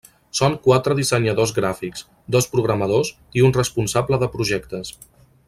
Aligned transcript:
Són 0.37 0.53
quatre 0.67 0.95
dissenyadors 0.99 1.53
gràfics, 1.57 2.07
dos 2.37 2.49
programadors 2.55 3.13
i 3.41 3.45
un 3.51 3.55
responsable 3.61 4.21
de 4.25 4.33
projectes. 4.39 4.97